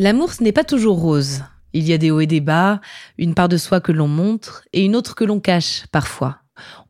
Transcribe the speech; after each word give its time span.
L'amour, 0.00 0.32
ce 0.32 0.44
n'est 0.44 0.52
pas 0.52 0.62
toujours 0.62 1.00
rose. 1.00 1.42
Il 1.72 1.88
y 1.88 1.92
a 1.92 1.98
des 1.98 2.12
hauts 2.12 2.20
et 2.20 2.28
des 2.28 2.40
bas, 2.40 2.80
une 3.18 3.34
part 3.34 3.48
de 3.48 3.56
soi 3.56 3.80
que 3.80 3.90
l'on 3.90 4.06
montre 4.06 4.62
et 4.72 4.84
une 4.84 4.94
autre 4.94 5.16
que 5.16 5.24
l'on 5.24 5.40
cache 5.40 5.86
parfois. 5.90 6.38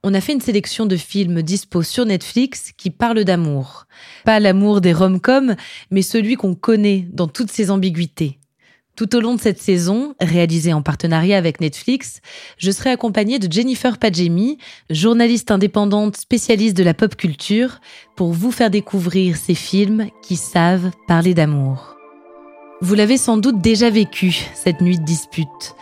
On 0.02 0.12
a 0.12 0.20
fait 0.20 0.34
une 0.34 0.42
sélection 0.42 0.84
de 0.84 0.96
films 0.96 1.40
dispo 1.40 1.82
sur 1.82 2.04
Netflix 2.04 2.72
qui 2.76 2.90
parlent 2.90 3.24
d'amour. 3.24 3.86
Pas 4.26 4.40
l'amour 4.40 4.82
des 4.82 4.92
rom-coms, 4.92 5.56
mais 5.90 6.02
celui 6.02 6.34
qu'on 6.34 6.54
connaît 6.54 7.08
dans 7.10 7.28
toutes 7.28 7.50
ses 7.50 7.70
ambiguïtés. 7.70 8.40
Tout 8.94 9.16
au 9.16 9.20
long 9.20 9.36
de 9.36 9.40
cette 9.40 9.62
saison, 9.62 10.14
réalisée 10.20 10.74
en 10.74 10.82
partenariat 10.82 11.38
avec 11.38 11.62
Netflix, 11.62 12.20
je 12.58 12.70
serai 12.70 12.90
accompagnée 12.90 13.38
de 13.38 13.50
Jennifer 13.50 13.96
Padjemi, 13.96 14.58
journaliste 14.90 15.50
indépendante 15.50 16.18
spécialiste 16.18 16.76
de 16.76 16.84
la 16.84 16.92
pop 16.92 17.16
culture, 17.16 17.80
pour 18.16 18.34
vous 18.34 18.50
faire 18.50 18.70
découvrir 18.70 19.38
ces 19.38 19.54
films 19.54 20.08
qui 20.22 20.36
savent 20.36 20.90
parler 21.06 21.32
d'amour. 21.32 21.97
Vous 22.80 22.94
l'avez 22.94 23.16
sans 23.16 23.38
doute 23.38 23.60
déjà 23.60 23.90
vécu, 23.90 24.46
cette 24.54 24.80
nuit 24.80 24.98
de 24.98 25.04
dispute. 25.04 25.74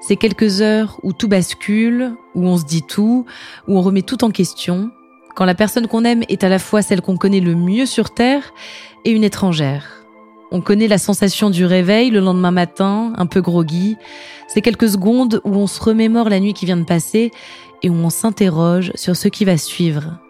Ces 0.00 0.16
quelques 0.16 0.60
heures 0.60 1.00
où 1.02 1.12
tout 1.12 1.26
bascule, 1.26 2.12
où 2.36 2.46
on 2.46 2.56
se 2.56 2.64
dit 2.64 2.82
tout, 2.82 3.26
où 3.66 3.76
on 3.76 3.82
remet 3.82 4.02
tout 4.02 4.22
en 4.22 4.30
question, 4.30 4.92
quand 5.34 5.44
la 5.44 5.56
personne 5.56 5.88
qu'on 5.88 6.04
aime 6.04 6.22
est 6.28 6.44
à 6.44 6.48
la 6.48 6.60
fois 6.60 6.80
celle 6.80 7.00
qu'on 7.00 7.16
connaît 7.16 7.40
le 7.40 7.56
mieux 7.56 7.86
sur 7.86 8.14
Terre 8.14 8.52
et 9.04 9.10
une 9.10 9.24
étrangère. 9.24 10.04
On 10.52 10.60
connaît 10.60 10.86
la 10.86 10.98
sensation 10.98 11.50
du 11.50 11.64
réveil 11.64 12.10
le 12.10 12.20
lendemain 12.20 12.52
matin, 12.52 13.12
un 13.16 13.26
peu 13.26 13.40
groggy. 13.40 13.96
C'est 14.46 14.60
quelques 14.60 14.90
secondes 14.90 15.40
où 15.42 15.56
on 15.56 15.66
se 15.66 15.82
remémore 15.82 16.28
la 16.28 16.38
nuit 16.38 16.54
qui 16.54 16.66
vient 16.66 16.76
de 16.76 16.84
passer 16.84 17.32
et 17.82 17.90
où 17.90 17.94
on 17.94 18.10
s'interroge 18.10 18.92
sur 18.94 19.16
ce 19.16 19.26
qui 19.26 19.44
va 19.44 19.56
suivre. 19.56 20.20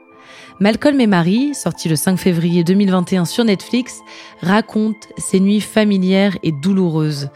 Malcolm 0.60 1.00
et 1.00 1.08
Marie, 1.08 1.52
sorti 1.52 1.88
le 1.88 1.96
5 1.96 2.16
février 2.16 2.62
2021 2.62 3.24
sur 3.24 3.44
Netflix, 3.44 4.02
raconte 4.40 5.08
ces 5.18 5.40
nuits 5.40 5.60
familières 5.60 6.38
et 6.44 6.52
douloureuses. 6.52 7.28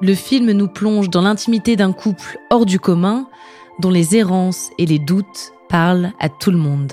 Le 0.00 0.14
film 0.14 0.52
nous 0.52 0.68
plonge 0.68 1.10
dans 1.10 1.22
l'intimité 1.22 1.74
d'un 1.74 1.92
couple 1.92 2.38
hors 2.50 2.64
du 2.64 2.78
commun, 2.78 3.26
dont 3.80 3.90
les 3.90 4.16
errances 4.16 4.70
et 4.78 4.86
les 4.86 5.00
doutes 5.00 5.52
parlent 5.68 6.12
à 6.20 6.28
tout 6.28 6.52
le 6.52 6.58
monde. 6.58 6.92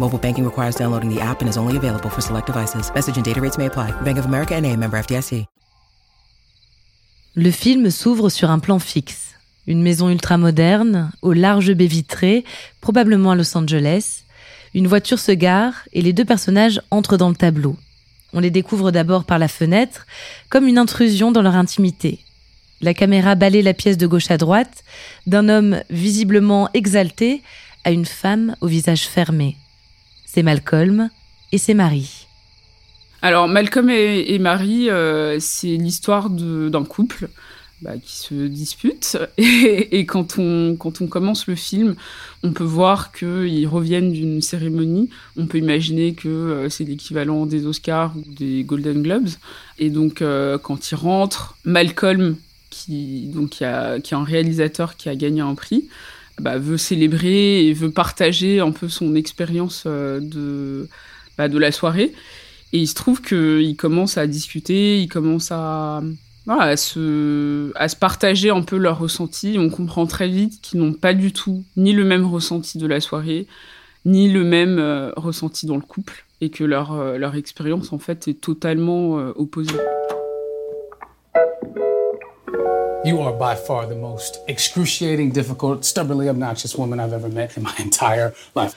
Mobile 0.00 0.20
banking 0.20 0.44
requires 0.44 0.76
downloading 0.76 1.10
the 1.12 1.20
app 1.20 1.42
and 1.42 1.48
is 1.48 1.56
only 1.58 1.76
available 1.76 2.08
for 2.08 2.20
select 2.20 2.46
devices. 2.46 2.90
Bank 4.04 4.18
of 4.18 4.26
America 4.26 4.60
member. 4.60 5.02
Le 7.34 7.50
film 7.50 7.90
s'ouvre 7.90 8.28
sur 8.30 8.50
un 8.50 8.60
plan 8.60 8.78
fixe. 8.78 9.34
Une 9.66 9.82
maison 9.82 10.08
ultramoderne, 10.08 11.10
aux 11.20 11.32
larges 11.32 11.74
baies 11.74 11.88
vitrées, 11.88 12.44
probablement 12.80 13.32
à 13.32 13.34
Los 13.34 13.56
Angeles. 13.56 14.22
Une 14.72 14.86
voiture 14.86 15.18
se 15.18 15.32
gare 15.32 15.74
et 15.92 16.00
les 16.00 16.12
deux 16.12 16.24
personnages 16.24 16.80
entrent 16.90 17.16
dans 17.16 17.28
le 17.28 17.34
tableau. 17.34 17.76
On 18.32 18.40
les 18.40 18.50
découvre 18.50 18.92
d'abord 18.92 19.24
par 19.24 19.38
la 19.38 19.48
fenêtre, 19.48 20.06
comme 20.48 20.68
une 20.68 20.78
intrusion 20.78 21.32
dans 21.32 21.42
leur 21.42 21.56
intimité. 21.56 22.20
La 22.80 22.94
caméra 22.94 23.34
balaye 23.34 23.62
la 23.62 23.74
pièce 23.74 23.98
de 23.98 24.06
gauche 24.06 24.30
à 24.30 24.36
droite, 24.36 24.84
d'un 25.26 25.48
homme 25.48 25.82
visiblement 25.90 26.70
exalté 26.72 27.42
à 27.82 27.90
une 27.90 28.06
femme 28.06 28.54
au 28.60 28.68
visage 28.68 29.06
fermé. 29.08 29.56
C'est 30.30 30.42
Malcolm 30.42 31.08
et 31.52 31.58
c'est 31.58 31.72
Marie. 31.72 32.26
Alors 33.22 33.48
Malcolm 33.48 33.88
et, 33.88 34.38
Marie, 34.38 34.90
euh, 34.90 35.38
c'est 35.40 35.78
l'histoire 35.78 36.28
d'un 36.28 36.84
couple 36.84 37.30
bah, 37.80 37.92
qui 37.96 38.14
se 38.14 38.34
dispute. 38.46 39.16
Et, 39.38 39.98
et 39.98 40.04
quand, 40.04 40.38
on, 40.38 40.76
quand 40.76 41.00
on 41.00 41.06
commence 41.06 41.46
le 41.46 41.54
film, 41.54 41.96
on 42.42 42.52
peut 42.52 42.62
voir 42.62 43.10
qu'ils 43.12 43.66
reviennent 43.66 44.12
d'une 44.12 44.42
cérémonie. 44.42 45.08
On 45.38 45.46
peut 45.46 45.58
imaginer 45.58 46.12
que 46.12 46.28
euh, 46.28 46.68
c'est 46.68 46.84
l'équivalent 46.84 47.46
des 47.46 47.64
Oscars 47.64 48.12
ou 48.14 48.22
des 48.34 48.64
Golden 48.64 49.02
Globes. 49.02 49.30
Et 49.78 49.88
donc 49.88 50.20
euh, 50.20 50.58
quand 50.58 50.90
ils 50.90 50.96
rentrent, 50.96 51.56
Malcolm, 51.64 52.36
qui, 52.68 53.28
donc, 53.28 53.48
qui, 53.50 53.64
a, 53.64 53.98
qui 53.98 54.12
est 54.12 54.16
un 54.16 54.24
réalisateur 54.24 54.96
qui 54.96 55.08
a 55.08 55.16
gagné 55.16 55.40
un 55.40 55.54
prix, 55.54 55.88
bah, 56.40 56.58
veut 56.58 56.78
célébrer 56.78 57.66
et 57.66 57.72
veut 57.72 57.90
partager 57.90 58.60
un 58.60 58.70
peu 58.70 58.88
son 58.88 59.14
expérience 59.14 59.84
euh, 59.86 60.20
de, 60.20 60.88
bah, 61.36 61.48
de 61.48 61.58
la 61.58 61.72
soirée. 61.72 62.12
Et 62.72 62.78
il 62.78 62.86
se 62.86 62.94
trouve 62.94 63.22
qu'ils 63.22 63.76
commencent 63.76 64.18
à 64.18 64.26
discuter, 64.26 65.00
ils 65.00 65.08
commencent 65.08 65.52
à, 65.52 66.02
à, 66.48 66.76
se, 66.76 67.72
à 67.76 67.88
se 67.88 67.96
partager 67.96 68.50
un 68.50 68.62
peu 68.62 68.76
leurs 68.76 68.98
ressentis. 68.98 69.56
On 69.58 69.70
comprend 69.70 70.06
très 70.06 70.28
vite 70.28 70.60
qu'ils 70.60 70.80
n'ont 70.80 70.92
pas 70.92 71.14
du 71.14 71.32
tout 71.32 71.64
ni 71.76 71.92
le 71.92 72.04
même 72.04 72.26
ressenti 72.26 72.78
de 72.78 72.86
la 72.86 73.00
soirée, 73.00 73.46
ni 74.04 74.30
le 74.30 74.44
même 74.44 74.78
euh, 74.78 75.12
ressenti 75.16 75.66
dans 75.66 75.76
le 75.76 75.82
couple, 75.82 76.24
et 76.40 76.50
que 76.50 76.64
leur, 76.64 76.92
euh, 76.92 77.18
leur 77.18 77.34
expérience, 77.36 77.92
en 77.92 77.98
fait, 77.98 78.28
est 78.28 78.40
totalement 78.40 79.14
opposée. 79.36 79.74
You 83.08 83.22
are 83.22 83.32
by 83.32 83.56
far 83.56 83.88
the 83.88 83.94
most 83.94 84.40
excruciating, 84.48 85.30
difficult, 85.32 85.82
stubbornly 85.82 86.28
obnoxious 86.28 86.76
woman 86.76 87.00
I've 87.00 87.14
ever 87.14 87.30
met 87.30 87.56
in 87.56 87.62
my 87.62 87.72
entire 87.78 88.34
life. 88.54 88.74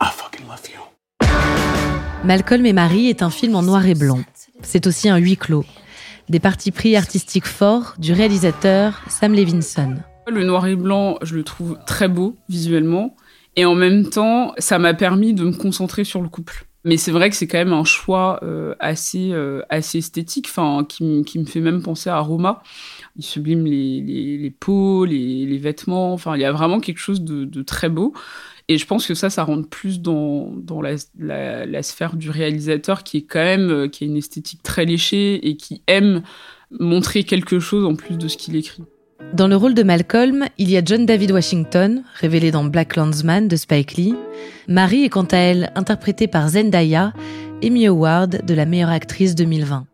I 0.00 0.08
fucking 0.10 0.46
love 0.48 0.66
you. 0.70 0.80
Malcolm 2.24 2.64
et 2.64 2.72
Marie 2.72 3.10
est 3.10 3.20
un 3.20 3.28
film 3.28 3.54
en 3.54 3.60
noir 3.60 3.84
et 3.84 3.94
blanc. 3.94 4.20
C'est 4.62 4.86
aussi 4.86 5.10
un 5.10 5.18
huis 5.18 5.36
clos. 5.36 5.66
Des 6.30 6.40
partis 6.40 6.70
pris 6.70 6.96
artistiques 6.96 7.44
forts 7.44 7.96
du 7.98 8.14
réalisateur 8.14 9.02
Sam 9.08 9.34
Levinson. 9.34 9.96
Le 10.26 10.44
noir 10.44 10.66
et 10.66 10.74
blanc, 10.74 11.18
je 11.20 11.34
le 11.34 11.44
trouve 11.44 11.76
très 11.84 12.08
beau 12.08 12.34
visuellement. 12.48 13.14
Et 13.56 13.66
en 13.66 13.74
même 13.74 14.08
temps, 14.08 14.54
ça 14.56 14.78
m'a 14.78 14.94
permis 14.94 15.34
de 15.34 15.44
me 15.44 15.52
concentrer 15.52 16.04
sur 16.04 16.22
le 16.22 16.30
couple. 16.30 16.64
Mais 16.86 16.96
c'est 16.96 17.10
vrai 17.10 17.30
que 17.30 17.34
c'est 17.34 17.48
quand 17.48 17.58
même 17.58 17.72
un 17.72 17.82
choix 17.82 18.38
euh, 18.44 18.76
assez, 18.78 19.32
euh, 19.32 19.60
assez 19.70 19.98
esthétique, 19.98 20.46
enfin, 20.48 20.86
qui, 20.88 21.24
qui 21.24 21.40
me 21.40 21.44
fait 21.44 21.60
même 21.60 21.82
penser 21.82 22.10
à 22.10 22.20
Roma. 22.20 22.62
Il 23.16 23.24
sublime 23.24 23.66
les, 23.66 24.00
les, 24.00 24.38
les 24.38 24.50
peaux, 24.52 25.04
les, 25.04 25.46
les 25.46 25.58
vêtements. 25.58 26.12
Enfin, 26.12 26.36
il 26.36 26.42
y 26.42 26.44
a 26.44 26.52
vraiment 26.52 26.78
quelque 26.78 26.98
chose 26.98 27.22
de, 27.22 27.44
de 27.44 27.62
très 27.62 27.88
beau. 27.88 28.14
Et 28.68 28.78
je 28.78 28.86
pense 28.86 29.04
que 29.04 29.14
ça, 29.14 29.30
ça 29.30 29.42
rentre 29.42 29.68
plus 29.68 30.00
dans, 30.00 30.52
dans 30.54 30.80
la, 30.80 30.94
la, 31.18 31.66
la 31.66 31.82
sphère 31.82 32.14
du 32.14 32.30
réalisateur 32.30 33.02
qui 33.02 33.16
est 33.16 33.22
quand 33.26 33.42
même, 33.42 33.70
euh, 33.70 33.88
qui 33.88 34.04
a 34.04 34.06
une 34.06 34.16
esthétique 34.16 34.62
très 34.62 34.84
léchée 34.84 35.48
et 35.48 35.56
qui 35.56 35.82
aime 35.88 36.22
montrer 36.70 37.24
quelque 37.24 37.58
chose 37.58 37.84
en 37.84 37.96
plus 37.96 38.16
de 38.16 38.28
ce 38.28 38.36
qu'il 38.36 38.54
écrit. 38.54 38.84
Dans 39.32 39.48
le 39.48 39.56
rôle 39.56 39.74
de 39.74 39.82
Malcolm, 39.82 40.46
il 40.58 40.70
y 40.70 40.76
a 40.76 40.82
John 40.84 41.06
David 41.06 41.32
Washington, 41.32 42.02
révélé 42.14 42.50
dans 42.50 42.64
Black 42.64 42.96
Landsman 42.96 43.48
de 43.48 43.56
Spike 43.56 43.96
Lee. 43.96 44.14
Marie 44.68 45.04
est 45.04 45.08
quant 45.08 45.24
à 45.24 45.36
elle 45.36 45.72
interprétée 45.74 46.26
par 46.26 46.48
Zendaya, 46.48 47.12
Emmy 47.64 47.86
Award 47.86 48.44
de 48.46 48.54
la 48.54 48.66
meilleure 48.66 48.90
actrice 48.90 49.34
2020. 49.34 49.86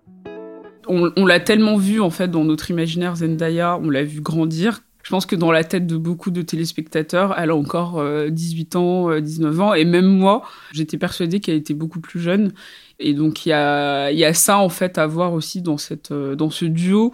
on, 0.88 1.26
l'a 1.26 1.40
tellement 1.40 1.76
vu 1.76 2.00
en 2.00 2.10
fait 2.10 2.28
dans 2.28 2.44
notre 2.44 2.70
imaginaire 2.70 3.16
Zendaya, 3.16 3.78
on 3.82 3.90
l'a 3.90 4.04
vu 4.04 4.20
grandir. 4.20 4.82
Je 5.02 5.10
pense 5.10 5.26
que 5.26 5.34
dans 5.34 5.50
la 5.50 5.64
tête 5.64 5.86
de 5.86 5.96
beaucoup 5.96 6.30
de 6.30 6.42
téléspectateurs, 6.42 7.34
elle 7.36 7.50
a 7.50 7.56
encore 7.56 7.98
euh, 7.98 8.28
18 8.28 8.76
ans, 8.76 9.10
euh, 9.10 9.20
19 9.20 9.60
ans, 9.60 9.74
et 9.74 9.84
même 9.84 10.06
moi, 10.06 10.42
j'étais 10.72 10.96
persuadée 10.96 11.40
qu'elle 11.40 11.56
était 11.56 11.74
beaucoup 11.74 12.00
plus 12.00 12.20
jeune. 12.20 12.52
Et 13.00 13.14
donc 13.14 13.44
il 13.44 13.48
y 13.48 13.52
a, 13.52 14.34
ça 14.34 14.58
en 14.58 14.68
fait 14.68 14.98
à 14.98 15.06
voir 15.06 15.32
aussi 15.32 15.60
dans, 15.60 15.76
euh, 16.12 16.36
dans 16.36 16.50
ce 16.50 16.64
duo 16.64 17.12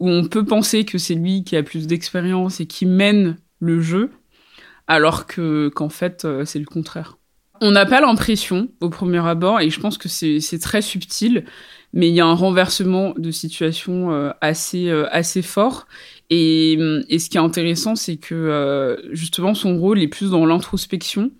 où 0.00 0.08
on 0.08 0.24
peut 0.24 0.44
penser 0.44 0.84
que 0.84 0.98
c'est 0.98 1.14
lui 1.14 1.44
qui 1.44 1.56
a 1.56 1.62
plus 1.62 1.86
d'expérience 1.86 2.60
et 2.60 2.66
qui 2.66 2.86
mène 2.86 3.36
le 3.60 3.80
jeu, 3.80 4.10
alors 4.86 5.26
que 5.26 5.68
qu'en 5.68 5.90
fait 5.90 6.26
c'est 6.44 6.58
le 6.58 6.64
contraire. 6.64 7.18
On 7.60 7.70
n'a 7.70 7.84
pas 7.84 8.00
l'impression 8.00 8.68
au 8.80 8.88
premier 8.88 9.24
abord, 9.26 9.60
et 9.60 9.68
je 9.68 9.78
pense 9.78 9.98
que 9.98 10.08
c'est 10.08 10.58
très 10.58 10.80
subtil, 10.80 11.44
mais 11.92 12.08
il 12.08 12.14
y 12.14 12.20
a 12.20 12.26
un 12.26 12.34
renversement 12.34 13.12
de 13.18 13.30
situation 13.30 14.32
assez 14.40 14.90
assez 14.90 15.42
fort. 15.42 15.86
Et, 16.30 16.78
ce 17.10 17.28
qui 17.28 17.36
est 17.36 17.40
intéressant, 17.40 17.96
c'est 17.96 18.16
que 18.16 18.98
justement 19.12 19.52
son 19.52 19.78
rôle 19.78 20.00
est 20.00 20.08
plus 20.08 20.30
dans 20.30 20.46
l'introspection, 20.46 21.30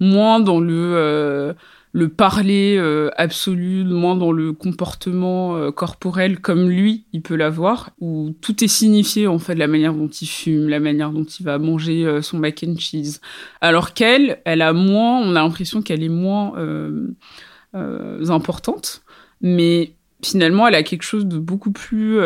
moins 0.00 0.40
dans 0.40 0.58
le 0.58 1.54
le 1.92 2.08
parler 2.08 2.76
euh, 2.78 3.10
absolu, 3.16 3.84
moins 3.84 4.16
dans 4.16 4.32
le 4.32 4.52
comportement 4.52 5.56
euh, 5.56 5.70
corporel 5.70 6.40
comme 6.40 6.68
lui, 6.68 7.06
il 7.12 7.22
peut 7.22 7.36
l'avoir, 7.36 7.90
où 8.00 8.34
tout 8.40 8.62
est 8.62 8.68
signifié 8.68 9.26
en 9.26 9.38
fait, 9.38 9.54
la 9.54 9.66
manière 9.66 9.94
dont 9.94 10.08
il 10.08 10.26
fume, 10.26 10.68
la 10.68 10.80
manière 10.80 11.10
dont 11.10 11.24
il 11.24 11.44
va 11.44 11.58
manger 11.58 12.04
euh, 12.04 12.22
son 12.22 12.38
mac 12.38 12.64
and 12.66 12.76
cheese. 12.78 13.20
Alors 13.60 13.94
qu'elle, 13.94 14.40
elle 14.44 14.62
a 14.62 14.72
moins, 14.72 15.20
on 15.20 15.30
a 15.30 15.42
l'impression 15.42 15.82
qu'elle 15.82 16.02
est 16.02 16.08
moins 16.08 16.52
importante, 18.28 19.02
mais 19.40 19.92
finalement, 20.24 20.66
elle 20.66 20.74
a 20.74 20.82
quelque 20.82 21.04
chose 21.04 21.26
de 21.26 21.38
beaucoup 21.38 21.70
plus 21.70 22.18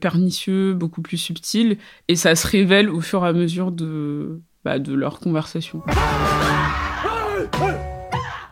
pernicieux, 0.00 0.74
beaucoup 0.74 1.02
plus 1.02 1.16
subtil, 1.16 1.78
et 2.08 2.16
ça 2.16 2.34
se 2.34 2.46
révèle 2.46 2.90
au 2.90 3.00
fur 3.00 3.24
et 3.24 3.28
à 3.28 3.32
mesure 3.32 3.72
de, 3.72 4.40
bah, 4.64 4.78
de 4.78 4.92
leur 4.92 5.18
conversation. 5.18 5.82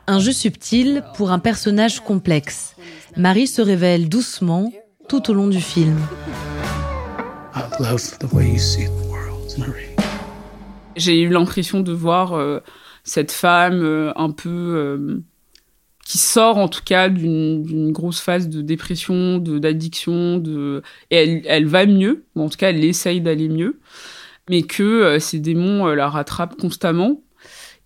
Un 0.09 0.21
jeu 0.21 0.31
subtil 0.31 1.03
pour 1.17 1.33
un 1.33 1.41
personnage 1.41 1.99
complexe. 1.99 2.77
Marie 3.17 3.49
se 3.49 3.61
révèle 3.61 4.09
doucement 4.09 4.73
tout 5.09 5.31
au 5.31 5.35
long 5.35 5.49
du 5.49 5.61
film. 5.61 5.99
J'ai 10.95 11.21
eu 11.21 11.29
l'impression 11.29 11.81
de 11.81 11.93
voir 11.93 12.35
euh, 12.35 12.61
cette 13.03 13.33
femme 13.33 13.83
euh, 13.83 14.13
un 14.15 14.31
peu 14.31 14.49
euh, 14.49 15.25
qui 16.05 16.19
sort 16.19 16.59
en 16.59 16.69
tout 16.69 16.85
cas 16.85 17.09
d'une 17.09 17.91
grosse 17.91 18.21
phase 18.21 18.49
de 18.49 18.63
dépression, 18.63 19.39
d'addiction, 19.39 20.39
de, 20.39 20.83
et 21.11 21.17
elle, 21.17 21.43
elle 21.47 21.67
va 21.67 21.85
mieux, 21.85 22.27
en 22.37 22.49
tout 22.49 22.59
cas 22.59 22.71
elle 22.71 22.85
essaye 22.85 23.21
d'aller 23.21 23.49
mieux, 23.49 23.81
mais 24.49 24.63
que 24.63 25.19
ces 25.19 25.41
démons 25.41 25.87
la 25.87 26.09
rattrapent 26.09 26.57
constamment 26.57 27.23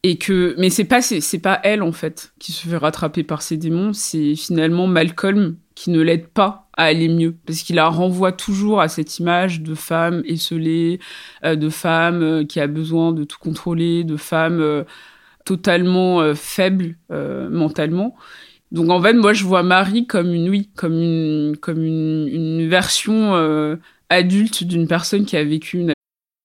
et 0.03 0.17
que 0.17 0.55
mais 0.59 0.71
c'est 0.71 0.85
pas 0.85 1.03
c'est 1.03 1.39
pas 1.39 1.61
elle 1.63 1.83
en 1.83 1.93
fait 1.93 2.33
qui 2.39 2.53
se 2.53 2.67
fait 2.69 2.77
rattraper 2.77 3.23
par 3.23 3.43
ses 3.43 3.57
démons. 3.57 3.93
C'est 3.93 4.35
finalement 4.35 4.87
Malcolm 4.87 5.57
qui 5.75 5.91
ne 5.91 6.01
l'aide 6.01 6.29
pas 6.29 6.69
à 6.77 6.85
aller 6.85 7.09
mieux. 7.09 7.37
Parce 7.47 7.63
qu'il 7.63 7.77
la 7.77 7.89
renvoie 7.89 8.33
toujours 8.33 8.81
à 8.81 8.89
cette 8.89 9.19
image 9.19 9.61
de 9.63 9.75
femme 9.75 10.23
esselée 10.27 11.01
euh, 11.45 11.57
de 11.57 11.69
femme 11.69 12.23
euh, 12.23 12.45
qui 12.45 12.61
a 12.61 12.67
besoin 12.67 13.13
de 13.13 13.25
tout 13.25 13.39
contrôler 13.39 14.05
de 14.05 14.17
femme 14.17 14.61
euh, 14.61 14.85
totalement 15.45 16.35
faible 16.35 16.97
mentalement. 17.11 18.15
Donc 18.73 18.91
en 18.91 19.03
fait 19.03 19.15
moi 19.15 19.33
je 19.33 19.45
vois 19.45 19.63
Marie 19.63 20.07
comme 20.07 20.33
une 20.33 20.49
oui 20.49 20.71
comme 20.77 20.95
une 20.95 21.57
comme 21.57 21.83
une, 21.83 22.29
une 22.29 22.69
version 22.69 23.79
adulte 24.11 24.65
d'une 24.65 24.87
personne 24.87 25.25
qui 25.25 25.37
a 25.37 25.43
vécu 25.45 25.79
une 25.79 25.93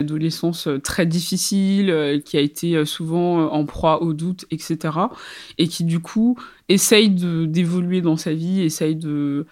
Adolescence 0.00 0.66
euh, 0.66 0.78
très 0.78 1.06
difficile, 1.06 1.90
euh, 1.90 2.20
qui 2.20 2.36
a 2.36 2.40
été 2.40 2.76
euh, 2.76 2.84
souvent 2.84 3.50
en 3.50 3.64
proie 3.64 4.02
au 4.02 4.12
doute, 4.12 4.46
etc. 4.50 4.78
Et 5.58 5.68
qui 5.68 5.84
du 5.84 6.00
coup 6.00 6.38
essaye 6.68 7.10
d'évoluer 7.10 8.00
dans 8.00 8.16
sa 8.16 8.32
vie, 8.32 8.60
essaye 8.62 8.96
de, 8.96 9.46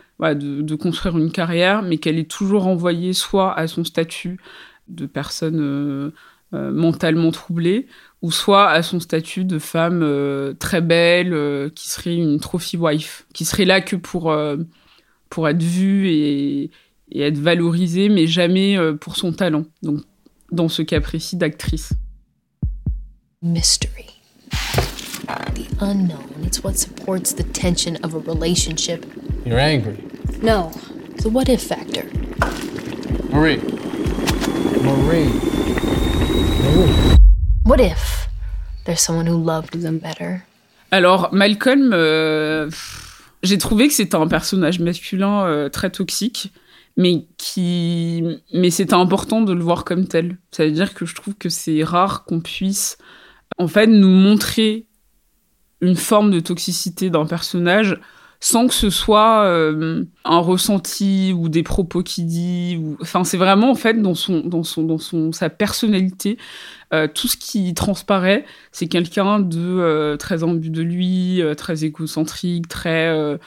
construire 0.81 1.19
une 1.19 1.31
carrière, 1.31 1.83
mais 1.83 1.99
qu'elle 1.99 2.19
est 2.19 2.31
toujours 2.31 2.63
renvoyée 2.63 3.13
soit 3.13 3.55
à 3.55 3.67
son 3.67 3.85
statut 3.85 4.39
de 4.89 5.07
personne 5.07 6.13
mentalement 6.53 7.31
troublée, 7.31 7.87
ou 8.23 8.31
soit 8.31 8.69
à 8.69 8.83
son 8.83 9.01
statut 9.01 9.45
de 9.45 9.59
femme 9.59 10.55
très 10.59 10.83
belle, 10.83 11.71
qui 11.75 11.89
serait 11.89 12.17
une 12.17 12.39
trophy 12.39 12.77
wife, 12.77 13.27
qui 13.33 13.47
serait 13.47 13.65
là 13.65 13.81
que 13.81 13.97
pour, 13.97 14.37
pour 15.31 15.49
être 15.49 15.63
vue 15.63 16.09
et, 16.09 16.71
et 17.11 17.23
être 17.23 17.39
valorisée, 17.39 18.11
mais 18.11 18.27
jamais 18.27 18.79
pour 19.01 19.17
son 19.17 19.33
talent. 19.33 19.65
Donc 19.83 20.03
dans 20.53 20.69
ce 20.69 20.83
cas 20.83 21.01
précis 21.01 21.37
d'actrice. 21.37 21.93
Mystery. 23.43 24.07
The 25.55 25.67
unknown, 25.81 26.45
it's 26.45 26.63
what 26.63 26.75
supports 26.77 27.35
the 27.35 27.43
tension 27.43 27.97
of 28.03 28.15
a 28.15 28.19
relationship. 28.19 29.05
You're 29.45 29.59
angry. 29.59 29.97
No, 30.43 30.71
the 31.23 31.29
what 31.29 31.49
if 31.49 31.63
factor. 31.63 32.05
Marie. 33.31 33.61
Marie. 34.83 35.31
Marie. 36.63 37.17
What 37.65 37.81
if 37.81 38.29
there's 38.85 39.01
someone 39.01 39.27
who 39.27 39.37
loved 39.37 39.81
them 39.81 39.99
better? 39.99 40.45
Alors, 40.91 41.33
Malcolm, 41.33 41.93
euh, 41.93 42.71
j'ai 43.43 43.59
trouvé 43.59 43.89
que 43.89 43.95
c'était 43.95 44.15
un 44.15 44.29
personnage 44.29 44.79
masculin 44.79 45.47
euh, 45.47 45.69
très 45.69 45.91
toxique 45.91 46.53
mais 46.97 47.27
qui 47.37 48.25
mais 48.53 48.71
c'était 48.71 48.95
important 48.95 49.43
de 49.43 49.53
le 49.53 49.63
voir 49.63 49.85
comme 49.85 50.07
tel. 50.09 50.39
Ça 50.51 50.65
veut 50.65 50.73
dire 50.73 50.95
que 50.95 51.07
je 51.07 51.15
trouve 51.15 51.35
que 51.35 51.49
c'est 51.49 51.85
rare 51.85 52.25
qu'on 52.25 52.41
puisse 52.41 52.99
en 53.59 53.69
fait 53.69 53.87
nous 53.87 54.09
montrer 54.09 54.87
une 55.81 55.97
forme 55.97 56.31
de 56.31 56.41
toxicité 56.41 57.11
d'un 57.11 57.27
personnage 57.27 58.01
sans 58.41 58.67
que 58.67 58.75
ce 58.75 58.91
soit 58.91 59.45
euh, 59.47 60.05
un 60.25 60.39
ressenti 60.39 61.33
ou 61.35 61.49
des 61.49 61.63
propos 61.63 62.03
qu'il 62.03 62.27
dit 62.27 62.79
ou 62.81 62.97
enfin 63.01 63.25
c'est 63.25 63.39
vraiment 63.39 63.71
en 63.71 63.75
fait 63.75 63.95
dans 64.01 64.15
son 64.15 64.41
dans 64.41 64.63
son 64.63 64.83
dans 64.83 64.99
son 64.99 65.33
sa 65.33 65.49
personnalité 65.49 66.37
euh, 66.93 67.09
tout 67.13 67.29
ce 67.29 67.37
qui 67.37 67.73
transparaît 67.75 68.45
c'est 68.73 68.89
quelqu'un 68.89 69.41
de 69.41 69.59
euh, 69.59 70.17
très 70.17 70.45
imbu 70.45 70.71
de 70.71 70.83
lui 70.83 71.43
très 71.57 71.85
égocentrique 71.85 72.69
très 72.69 73.39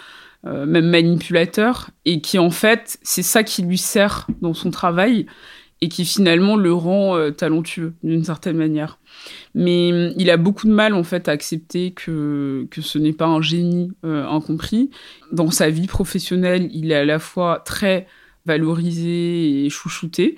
euh, 0.45 0.65
même 0.65 0.87
manipulateur, 0.89 1.89
et 2.05 2.21
qui 2.21 2.39
en 2.39 2.49
fait, 2.49 2.97
c'est 3.01 3.23
ça 3.23 3.43
qui 3.43 3.61
lui 3.61 3.77
sert 3.77 4.27
dans 4.41 4.53
son 4.53 4.71
travail 4.71 5.25
et 5.81 5.89
qui 5.89 6.05
finalement 6.05 6.55
le 6.55 6.73
rend 6.73 7.17
euh, 7.17 7.31
talentueux 7.31 7.93
d'une 8.03 8.23
certaine 8.23 8.57
manière. 8.57 8.99
Mais 9.53 9.91
hum, 9.91 10.13
il 10.17 10.29
a 10.29 10.37
beaucoup 10.37 10.67
de 10.67 10.71
mal 10.71 10.93
en 10.93 11.03
fait 11.03 11.27
à 11.27 11.31
accepter 11.31 11.91
que, 11.91 12.67
que 12.71 12.81
ce 12.81 12.97
n'est 12.97 13.13
pas 13.13 13.25
un 13.25 13.41
génie 13.41 13.91
euh, 14.05 14.25
incompris. 14.27 14.89
Dans 15.31 15.51
sa 15.51 15.69
vie 15.69 15.87
professionnelle, 15.87 16.69
il 16.73 16.91
est 16.91 16.95
à 16.95 17.05
la 17.05 17.19
fois 17.19 17.61
très 17.65 18.07
valorisé 18.45 19.65
et 19.65 19.69
chouchouté. 19.69 20.37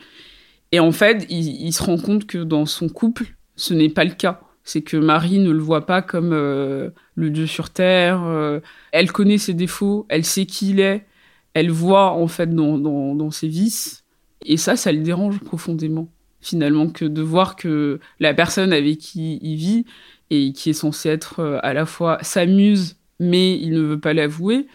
Et 0.72 0.80
en 0.80 0.92
fait, 0.92 1.26
il 1.30 1.72
se 1.74 1.84
rend 1.84 1.98
compte 1.98 2.26
que 2.26 2.38
dans 2.38 2.66
son 2.66 2.88
couple, 2.88 3.36
ce 3.56 3.74
n'est 3.74 3.90
pas 3.90 4.06
le 4.06 4.12
cas 4.12 4.42
c'est 4.64 4.82
que 4.82 4.98
Marie 4.98 5.40
ne 5.40 5.52
le 5.52 5.60
voit 5.60 5.86
pas 5.86 6.02
comme 6.02 6.32
euh, 6.34 6.90
le 7.16 7.30
dieu 7.30 7.48
sur 7.48 7.70
terre. 7.70 8.24
Euh, 8.24 8.60
elle 8.92 9.12
connaît 9.12 9.38
ses 9.38 9.54
défauts, 9.54 10.06
elle 10.10 10.26
sait 10.26 10.46
qui 10.46 10.72
il 10.72 10.80
est, 10.80 11.06
elle 11.54 11.72
voit 11.72 12.12
en 12.12 12.28
fait 12.28 12.54
dans, 12.54 13.32
ses 13.32 13.48
vices. 13.48 14.04
Et 14.46 14.58
ça, 14.58 14.76
ça 14.76 14.92
le 14.92 15.00
dérange 15.00 15.40
profondément, 15.40 16.10
finalement, 16.42 16.90
que 16.90 17.06
de 17.06 17.22
voir 17.22 17.56
que 17.56 18.00
la 18.20 18.34
personne 18.34 18.74
avec 18.74 19.00
qui 19.00 19.40
il 19.42 19.56
vit 19.56 19.86
et 20.30 20.54
qui 20.54 20.70
est 20.72 20.74
censée 20.74 21.10
être 21.10 21.40
euh, 21.40 21.60
à 21.64 21.74
la 21.74 21.86
fois 21.86 22.18
s'amuse, 22.22 22.98
mais 23.20 23.58
il 23.60 23.74
ne 23.74 23.82
veut 23.82 24.00
pas 24.00 24.14
l'avouer, 24.14 24.68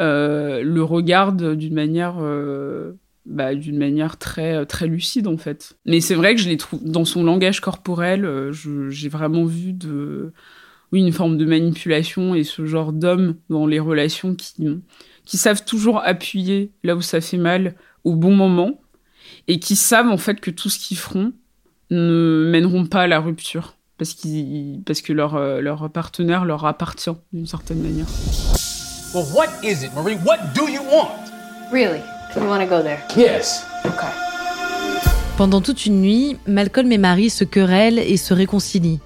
le 0.00 0.80
regarde 0.82 1.56
d'une 1.56 1.74
manière 1.74 2.18
bah, 3.28 3.54
d'une 3.54 3.76
manière 3.76 4.16
très 4.16 4.64
très 4.66 4.86
lucide 4.86 5.26
en 5.26 5.36
fait. 5.36 5.76
Mais 5.84 6.00
c'est 6.00 6.14
vrai 6.14 6.34
que 6.34 6.40
je 6.40 6.48
l'ai 6.48 6.56
trouvé 6.56 6.82
dans 6.88 7.04
son 7.04 7.22
langage 7.22 7.60
corporel, 7.60 8.24
euh, 8.24 8.52
j'ai 8.52 9.08
vraiment 9.08 9.44
vu 9.44 9.72
de 9.72 10.32
oui 10.92 11.00
une 11.00 11.12
forme 11.12 11.36
de 11.36 11.44
manipulation 11.44 12.34
et 12.34 12.44
ce 12.44 12.64
genre 12.64 12.92
d'hommes 12.92 13.36
dans 13.50 13.66
les 13.66 13.80
relations 13.80 14.34
qui 14.34 14.54
qui 15.24 15.36
savent 15.36 15.64
toujours 15.64 16.00
appuyer 16.02 16.72
là 16.82 16.96
où 16.96 17.02
ça 17.02 17.20
fait 17.20 17.36
mal 17.36 17.74
au 18.04 18.14
bon 18.14 18.34
moment 18.34 18.80
et 19.46 19.60
qui 19.60 19.76
savent 19.76 20.08
en 20.08 20.16
fait 20.16 20.40
que 20.40 20.50
tout 20.50 20.70
ce 20.70 20.78
qu'ils 20.78 20.96
feront 20.96 21.32
ne 21.90 22.48
mèneront 22.50 22.86
pas 22.86 23.02
à 23.02 23.06
la 23.06 23.20
rupture 23.20 23.76
parce 23.98 24.14
qu'ils 24.14 24.80
parce 24.86 25.02
que 25.02 25.12
leur 25.12 25.34
euh, 25.34 25.60
leur 25.60 25.90
partenaire 25.90 26.46
leur 26.46 26.64
appartient 26.64 27.10
d'une 27.32 27.46
certaine 27.46 27.82
manière. 27.82 28.06
Well, 29.14 29.26
what 29.34 29.48
is 29.62 29.84
it, 29.84 29.94
Marie? 29.94 30.16
What 30.24 30.54
do 30.54 30.68
you 30.68 30.82
want? 30.82 31.30
Really? 31.70 32.00
You 32.36 32.46
want 32.46 32.60
to 32.60 32.66
go 32.66 32.82
there? 32.82 32.98
Yes. 33.16 33.64
Okay. 33.84 34.06
Pendant 35.36 35.60
toute 35.60 35.86
une 35.86 36.00
nuit, 36.00 36.36
Malcolm 36.46 36.90
et 36.92 36.98
Marie 36.98 37.30
se 37.30 37.44
querellent 37.44 37.98
et 37.98 38.16
se 38.16 38.34
réconcilient. 38.34 39.00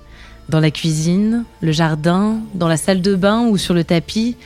Dans 0.49 0.61
la 0.61 0.71
cuisine, 0.71 1.45
le 1.61 1.73
jardin, 1.73 2.41
dans 2.55 2.69
la 2.69 2.77
salle 2.77 3.01
de 3.01 3.15
bain 3.15 3.47
ou 3.47 3.57
sur 3.57 3.75
le 3.75 3.85
tapis, 3.85 4.37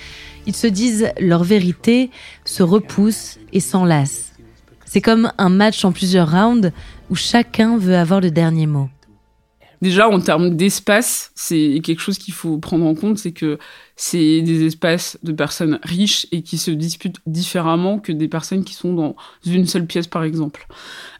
ils 0.46 0.54
se 0.54 0.66
disent 0.66 1.10
leur 1.18 1.42
vérité, 1.42 2.10
se 2.44 2.62
repoussent 2.62 3.38
et 3.52 3.60
s'enlacent. 3.60 4.32
C'est 4.84 5.00
comme 5.00 5.32
un 5.38 5.48
match 5.48 5.84
en 5.84 5.92
plusieurs 5.92 6.30
rounds 6.30 6.70
où 7.10 7.14
chacun 7.16 7.78
veut 7.78 7.96
avoir 7.96 8.20
le 8.20 8.30
dernier 8.30 8.66
mot. 8.66 8.88
Déjà, 9.82 10.08
en 10.08 10.20
termes 10.20 10.56
d'espace, 10.56 11.32
c'est 11.34 11.80
quelque 11.82 12.00
chose 12.00 12.18
qu'il 12.18 12.34
faut 12.34 12.58
prendre 12.58 12.86
en 12.86 12.94
compte, 12.94 13.18
c'est 13.18 13.32
que 13.32 13.58
c'est 13.94 14.40
des 14.42 14.64
espaces 14.64 15.18
de 15.22 15.32
personnes 15.32 15.78
riches 15.82 16.26
et 16.32 16.42
qui 16.42 16.58
se 16.58 16.70
disputent 16.70 17.20
différemment 17.26 17.98
que 17.98 18.12
des 18.12 18.28
personnes 18.28 18.64
qui 18.64 18.74
sont 18.74 18.94
dans 18.94 19.16
une 19.44 19.66
seule 19.66 19.86
pièce, 19.86 20.06
par 20.06 20.24
exemple. 20.24 20.66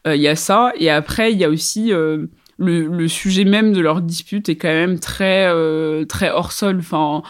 Euh, 0.06 0.16
il 0.16 0.22
y 0.22 0.28
a 0.28 0.36
ça, 0.36 0.72
et 0.78 0.90
après, 0.90 1.32
il 1.32 1.38
y 1.38 1.44
a 1.44 1.50
aussi 1.50 1.92
euh, 1.92 2.26
le, 2.58 3.08
sujet 3.08 3.44
même 3.44 3.72
de 3.72 3.80
leur 3.80 4.00
dispute 4.00 4.48
est 4.48 4.56
quand 4.56 4.68
même 4.68 4.98
très, 4.98 5.46
euh, 5.46 6.04
très 6.04 6.30
hors 6.30 6.52
sol. 6.52 6.78
Enfin, 6.78 7.22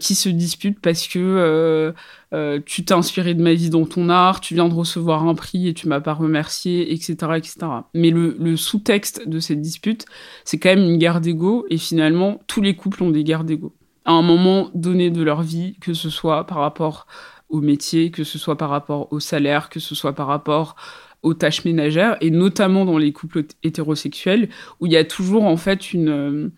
qui 0.00 0.14
se 0.14 0.30
disputent 0.30 0.80
parce 0.80 1.06
que 1.06 1.92
euh, 2.34 2.44
euh, 2.44 2.60
tu 2.64 2.84
t'es 2.84 2.94
inspiré 2.94 3.34
de 3.34 3.42
ma 3.42 3.54
vie 3.54 3.70
dans 3.70 3.86
ton 3.86 4.08
art, 4.08 4.40
tu 4.40 4.54
viens 4.54 4.68
de 4.68 4.74
recevoir 4.74 5.26
un 5.26 5.34
prix 5.34 5.68
et 5.68 5.74
tu 5.74 5.88
m'as 5.88 6.00
pas 6.00 6.14
remercié, 6.14 6.92
etc., 6.92 7.14
etc. 7.36 7.56
Mais 7.94 8.10
le, 8.10 8.56
sous-texte 8.56 9.28
de 9.28 9.38
cette 9.38 9.60
dispute, 9.60 10.04
c'est 10.44 10.58
quand 10.58 10.70
même 10.70 10.84
une 10.84 10.98
guerre 10.98 11.20
d'ego 11.20 11.66
et 11.70 11.78
finalement 11.78 12.40
tous 12.46 12.60
les 12.60 12.76
couples 12.76 13.02
ont 13.02 13.10
des 13.10 13.24
guerres 13.24 13.44
d'ego 13.44 13.74
à 14.06 14.12
un 14.12 14.22
moment 14.22 14.70
donné 14.74 15.10
de 15.10 15.22
leur 15.22 15.42
vie, 15.42 15.76
que 15.80 15.94
ce 15.94 16.10
soit 16.10 16.46
par 16.46 16.58
rapport 16.58 17.06
au 17.48 17.62
métier, 17.62 18.10
que 18.10 18.22
ce 18.22 18.38
soit 18.38 18.58
par 18.58 18.68
rapport 18.68 19.10
au 19.12 19.18
salaire, 19.20 19.70
que 19.70 19.80
ce 19.80 19.94
soit 19.94 20.12
par 20.12 20.26
rapport 20.26 20.76
aux 21.22 21.32
tâches 21.32 21.64
ménagères, 21.64 22.18
et 22.20 22.30
notamment 22.30 22.84
dans 22.84 22.98
les 22.98 23.12
couples 23.12 23.44
hétérosexuels, 23.62 24.50
où 24.78 24.86
il 24.86 24.92
y 24.92 24.98
a 24.98 25.04
toujours 25.04 25.44
en 25.44 25.56
fait 25.56 25.94
une, 25.94 26.50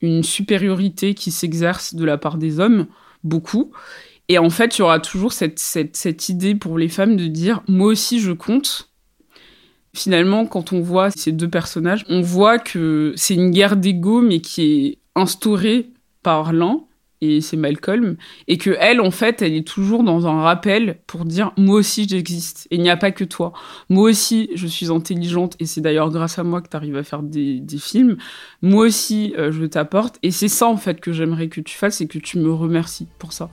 une 0.00 0.22
supériorité 0.22 1.12
qui 1.12 1.30
s'exerce 1.30 1.94
de 1.94 2.06
la 2.06 2.16
part 2.16 2.38
des 2.38 2.58
hommes, 2.58 2.86
beaucoup. 3.22 3.70
Et 4.28 4.38
en 4.38 4.50
fait, 4.50 4.76
il 4.76 4.80
y 4.80 4.82
aura 4.82 5.00
toujours 5.00 5.32
cette, 5.32 5.58
cette, 5.58 5.96
cette, 5.96 6.28
idée 6.28 6.54
pour 6.54 6.78
les 6.78 6.88
femmes 6.88 7.16
de 7.16 7.26
dire 7.26 7.62
moi 7.66 7.88
aussi 7.88 8.20
je 8.20 8.32
compte. 8.32 8.90
Finalement, 9.94 10.46
quand 10.46 10.72
on 10.72 10.80
voit 10.80 11.10
ces 11.10 11.32
deux 11.32 11.48
personnages, 11.48 12.04
on 12.08 12.20
voit 12.20 12.58
que 12.58 13.14
c'est 13.16 13.34
une 13.34 13.50
guerre 13.50 13.76
d'ego, 13.76 14.20
mais 14.20 14.40
qui 14.40 14.62
est 14.62 14.98
instaurée 15.14 15.88
par 16.22 16.52
l'un 16.52 16.82
et 17.20 17.40
c'est 17.40 17.56
Malcolm, 17.56 18.16
et 18.46 18.58
que 18.58 18.76
elle, 18.78 19.00
en 19.00 19.10
fait, 19.10 19.42
elle 19.42 19.54
est 19.54 19.66
toujours 19.66 20.04
dans 20.04 20.26
un 20.26 20.40
rappel 20.40 20.98
pour 21.06 21.24
dire 21.24 21.52
moi 21.56 21.76
aussi 21.76 22.06
j'existe, 22.08 22.68
et 22.70 22.76
il 22.76 22.82
n'y 22.82 22.90
a 22.90 22.96
pas 22.96 23.10
que 23.10 23.24
toi. 23.24 23.52
Moi 23.88 24.10
aussi, 24.10 24.50
je 24.54 24.66
suis 24.66 24.90
intelligente, 24.90 25.56
et 25.58 25.66
c'est 25.66 25.80
d'ailleurs 25.80 26.10
grâce 26.10 26.38
à 26.38 26.44
moi 26.44 26.62
que 26.62 26.68
tu 26.68 26.76
arrives 26.76 26.96
à 26.96 27.02
faire 27.02 27.22
des, 27.22 27.60
des, 27.60 27.78
films. 27.78 28.18
Moi 28.62 28.86
aussi, 28.86 29.34
euh, 29.36 29.50
je 29.50 29.64
t'apporte, 29.64 30.18
et 30.22 30.30
c'est 30.30 30.48
ça, 30.48 30.68
en 30.68 30.76
fait, 30.76 31.00
que 31.00 31.12
j'aimerais 31.12 31.48
que 31.48 31.60
tu 31.60 31.76
fasses, 31.76 32.00
et 32.00 32.06
que 32.06 32.18
tu 32.18 32.38
me 32.38 32.52
remercies 32.52 33.08
pour 33.18 33.32
ça. 33.32 33.50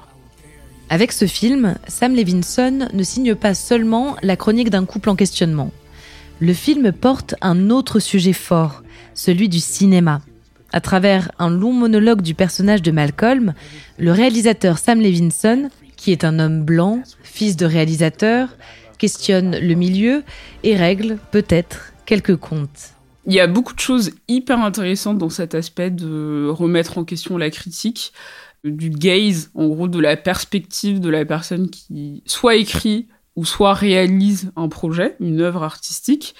Avec 0.89 1.11
ce 1.11 1.25
film, 1.25 1.75
Sam 1.87 2.15
Levinson 2.15 2.87
ne 2.93 3.03
signe 3.03 3.33
pas 3.33 3.55
seulement 3.55 4.17
la 4.21 4.35
chronique 4.35 4.69
d'un 4.69 4.85
couple 4.85 5.09
en 5.09 5.15
questionnement. 5.15 5.71
Le 6.39 6.53
film 6.53 6.91
porte 6.91 7.33
un 7.41 7.71
autre 7.71 7.99
sujet 7.99 8.33
fort, 8.33 8.83
celui 9.15 9.49
du 9.49 9.59
cinéma. 9.59 10.21
À 10.71 10.81
travers 10.81 11.31
un 11.39 11.49
long 11.49 11.73
monologue 11.73 12.21
du 12.21 12.35
personnage 12.35 12.83
de 12.83 12.91
Malcolm, 12.91 13.53
le 13.97 14.11
réalisateur 14.11 14.77
Sam 14.77 15.01
Levinson, 15.01 15.69
qui 15.95 16.11
est 16.11 16.23
un 16.23 16.37
homme 16.37 16.63
blanc, 16.63 17.01
fils 17.23 17.55
de 17.55 17.65
réalisateur, 17.65 18.49
questionne 18.99 19.57
le 19.57 19.73
milieu 19.73 20.23
et 20.63 20.75
règle 20.75 21.17
peut-être 21.31 21.93
quelques 22.05 22.35
comptes. 22.35 22.91
Il 23.27 23.33
y 23.33 23.39
a 23.39 23.47
beaucoup 23.47 23.73
de 23.73 23.79
choses 23.79 24.11
hyper 24.27 24.59
intéressantes 24.59 25.17
dans 25.17 25.31
cet 25.31 25.55
aspect 25.55 25.89
de 25.89 26.47
remettre 26.47 26.99
en 26.99 27.05
question 27.05 27.37
la 27.37 27.49
critique, 27.49 28.13
du 28.69 28.89
gaze, 28.89 29.51
en 29.55 29.67
gros 29.67 29.87
de 29.87 29.99
la 29.99 30.17
perspective 30.17 30.99
de 30.99 31.09
la 31.09 31.25
personne 31.25 31.69
qui 31.69 32.23
soit 32.25 32.55
écrit 32.55 33.07
ou 33.35 33.43
soit 33.43 33.73
réalise 33.73 34.51
un 34.55 34.69
projet, 34.69 35.15
une 35.19 35.41
œuvre 35.41 35.63
artistique. 35.63 36.35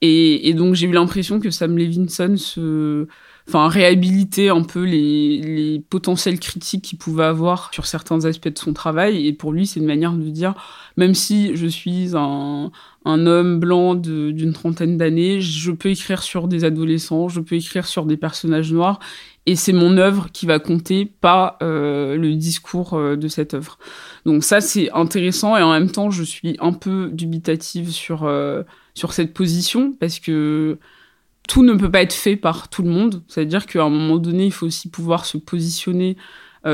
Et, 0.00 0.52
donc 0.54 0.74
j'ai 0.74 0.86
eu 0.86 0.92
l'impression 0.92 1.38
que 1.38 1.50
Sam 1.50 1.78
Levinson 1.78 2.36
se 2.36 3.06
enfin 3.48 3.68
réhabiliter 3.68 4.48
un 4.48 4.62
peu 4.62 4.84
les, 4.84 5.40
les 5.40 5.80
potentiels 5.80 6.38
critiques 6.38 6.82
qu'il 6.82 6.98
pouvait 6.98 7.24
avoir 7.24 7.70
sur 7.72 7.86
certains 7.86 8.24
aspects 8.24 8.48
de 8.48 8.58
son 8.58 8.72
travail. 8.72 9.26
Et 9.26 9.32
pour 9.32 9.52
lui, 9.52 9.66
c'est 9.66 9.80
une 9.80 9.86
manière 9.86 10.12
de 10.12 10.28
dire, 10.28 10.54
même 10.96 11.14
si 11.14 11.56
je 11.56 11.66
suis 11.66 12.10
un, 12.14 12.70
un 13.04 13.26
homme 13.26 13.58
blanc 13.58 13.94
d'une 13.94 14.52
trentaine 14.52 14.96
d'années, 14.96 15.40
je 15.40 15.72
peux 15.72 15.90
écrire 15.90 16.22
sur 16.22 16.48
des 16.48 16.64
adolescents, 16.64 17.28
je 17.28 17.40
peux 17.40 17.56
écrire 17.56 17.86
sur 17.86 18.04
des 18.04 18.16
personnages 18.16 18.72
noirs, 18.72 19.00
et 19.50 19.56
c'est 19.56 19.72
mon 19.72 19.96
œuvre 19.96 20.28
qui 20.32 20.46
va 20.46 20.60
compter, 20.60 21.06
pas 21.06 21.58
euh, 21.60 22.14
le 22.14 22.36
discours 22.36 22.94
euh, 22.94 23.16
de 23.16 23.26
cette 23.26 23.52
œuvre. 23.52 23.80
Donc 24.24 24.44
ça, 24.44 24.60
c'est 24.60 24.92
intéressant, 24.92 25.56
et 25.56 25.62
en 25.62 25.72
même 25.72 25.90
temps, 25.90 26.12
je 26.12 26.22
suis 26.22 26.56
un 26.60 26.72
peu 26.72 27.10
dubitative 27.12 27.90
sur, 27.90 28.22
euh, 28.22 28.62
sur 28.94 29.12
cette 29.12 29.34
position, 29.34 29.92
parce 29.98 30.20
que 30.20 30.78
tout 31.48 31.64
ne 31.64 31.74
peut 31.74 31.90
pas 31.90 32.02
être 32.02 32.12
fait 32.12 32.36
par 32.36 32.68
tout 32.68 32.84
le 32.84 32.90
monde. 32.90 33.24
C'est-à-dire 33.26 33.66
qu'à 33.66 33.82
un 33.82 33.88
moment 33.88 34.18
donné, 34.18 34.46
il 34.46 34.52
faut 34.52 34.66
aussi 34.66 34.88
pouvoir 34.88 35.24
se 35.24 35.36
positionner 35.36 36.16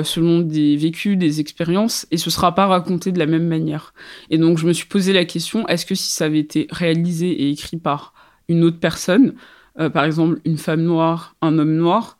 selon 0.02 0.40
des 0.40 0.76
vécus, 0.76 1.16
des 1.16 1.40
expériences, 1.40 2.06
et 2.10 2.18
ce 2.18 2.28
sera 2.28 2.54
pas 2.54 2.66
raconté 2.66 3.10
de 3.10 3.18
la 3.18 3.26
même 3.26 3.46
manière. 3.46 3.94
Et 4.30 4.36
donc, 4.36 4.58
je 4.58 4.66
me 4.66 4.74
suis 4.74 4.86
posé 4.86 5.14
la 5.14 5.24
question 5.24 5.66
est-ce 5.68 5.86
que 5.86 5.94
si 5.94 6.10
ça 6.10 6.26
avait 6.26 6.40
été 6.40 6.66
réalisé 6.70 7.30
et 7.30 7.50
écrit 7.50 7.78
par 7.78 8.12
une 8.48 8.64
autre 8.64 8.80
personne, 8.80 9.34
par 9.76 10.04
exemple 10.04 10.40
une 10.44 10.58
femme 10.58 10.82
noire, 10.82 11.36
un 11.40 11.56
homme 11.58 11.76
noir, 11.76 12.18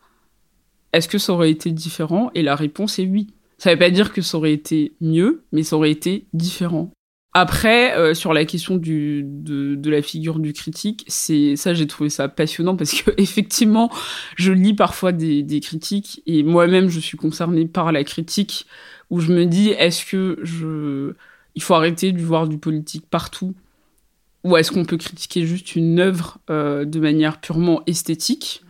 est-ce 0.97 1.09
que 1.09 1.19
ça 1.19 1.33
aurait 1.33 1.51
été 1.51 1.71
différent? 1.71 2.31
Et 2.35 2.43
la 2.43 2.55
réponse 2.55 2.99
est 2.99 3.07
oui. 3.07 3.29
Ça 3.59 3.71
ne 3.71 3.75
veut 3.75 3.79
pas 3.79 3.91
dire 3.91 4.13
que 4.13 4.23
ça 4.23 4.37
aurait 4.37 4.53
été 4.53 4.95
mieux, 5.01 5.45
mais 5.53 5.63
ça 5.63 5.77
aurait 5.77 5.91
été 5.91 6.27
différent. 6.33 6.91
Après, 7.39 7.95
euh, 7.99 8.15
sur 8.15 8.33
la 8.33 8.47
question 8.47 8.77
de, 8.77 9.79
la 9.85 10.01
figure 10.01 10.39
du 10.39 10.55
critique, 10.55 11.05
c'est 11.07 11.55
ça, 11.57 11.75
j'ai 11.75 11.87
trouvé 11.87 12.09
ça 12.09 12.29
passionnant 12.29 12.77
parce 12.77 13.03
que 13.03 13.11
effectivement, 13.19 13.93
je 14.37 14.53
lis 14.53 14.73
parfois 14.73 15.13
des, 15.13 15.61
critiques 15.61 16.23
et 16.27 16.43
moi-même, 16.43 16.89
je 16.89 16.99
suis 16.99 17.19
concernée 17.19 17.67
par 17.67 17.93
la 17.93 18.05
critique 18.05 18.67
où 19.11 19.21
je 19.21 19.33
me 19.33 19.45
dis, 19.45 19.69
est-ce 19.69 20.07
que 20.07 21.15
il 21.55 21.63
faut 21.63 21.75
arrêter 21.75 22.13
de 22.13 22.23
voir 22.23 22.49
du 22.49 22.57
politique 22.57 23.05
partout? 23.11 23.55
Ou 24.45 24.57
est-ce 24.57 24.73
qu'on 24.73 24.85
peut 24.85 24.97
critiquer 24.97 25.45
juste 25.45 25.77
une 25.77 25.99
œuvre 25.99 26.39
euh, 26.49 26.85
de 26.87 27.01
manière 27.01 27.41
purement 27.41 27.83
esthétique? 27.87 28.63